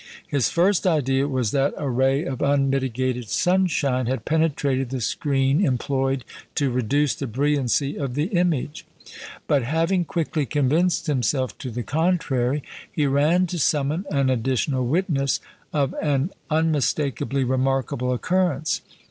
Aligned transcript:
His 0.25 0.49
first 0.49 0.87
idea 0.87 1.27
was 1.27 1.51
that 1.51 1.75
a 1.77 1.87
ray 1.87 2.23
of 2.23 2.41
unmitigated 2.41 3.29
sunshine 3.29 4.07
had 4.07 4.25
penetrated 4.25 4.89
the 4.89 4.99
screen 4.99 5.63
employed 5.63 6.25
to 6.55 6.71
reduce 6.71 7.13
the 7.13 7.27
brilliancy 7.27 7.99
of 7.99 8.15
the 8.15 8.23
image; 8.23 8.83
but, 9.45 9.61
having 9.61 10.03
quickly 10.05 10.47
convinced 10.47 11.05
himself 11.05 11.55
to 11.59 11.69
the 11.69 11.83
contrary, 11.83 12.63
he 12.91 13.05
ran 13.05 13.45
to 13.45 13.59
summon 13.59 14.05
an 14.09 14.31
additional 14.31 14.87
witness 14.87 15.39
of 15.71 15.93
an 16.01 16.31
unmistakably 16.49 17.43
remarkable 17.43 18.11
occurrence. 18.11 18.81